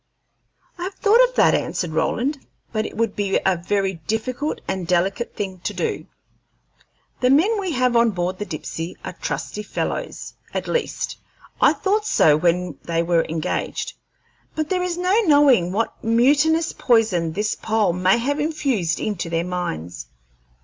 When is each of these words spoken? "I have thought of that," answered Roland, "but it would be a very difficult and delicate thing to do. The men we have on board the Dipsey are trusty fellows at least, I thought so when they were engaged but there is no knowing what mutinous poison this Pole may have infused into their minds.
"I 0.79 0.85
have 0.85 0.95
thought 0.95 1.23
of 1.29 1.35
that," 1.35 1.53
answered 1.53 1.91
Roland, 1.91 2.39
"but 2.71 2.87
it 2.87 2.97
would 2.97 3.15
be 3.15 3.39
a 3.45 3.55
very 3.55 4.01
difficult 4.07 4.59
and 4.67 4.87
delicate 4.87 5.35
thing 5.35 5.59
to 5.59 5.75
do. 5.75 6.07
The 7.19 7.29
men 7.29 7.59
we 7.59 7.73
have 7.73 7.95
on 7.95 8.09
board 8.09 8.39
the 8.39 8.45
Dipsey 8.47 8.97
are 9.05 9.13
trusty 9.13 9.61
fellows 9.61 10.33
at 10.55 10.67
least, 10.67 11.17
I 11.61 11.73
thought 11.73 12.07
so 12.07 12.35
when 12.35 12.79
they 12.81 13.03
were 13.03 13.25
engaged 13.25 13.93
but 14.55 14.69
there 14.69 14.81
is 14.81 14.97
no 14.97 15.13
knowing 15.27 15.71
what 15.71 16.03
mutinous 16.03 16.73
poison 16.73 17.33
this 17.33 17.53
Pole 17.53 17.93
may 17.93 18.17
have 18.17 18.39
infused 18.39 18.99
into 18.99 19.29
their 19.29 19.45
minds. 19.45 20.07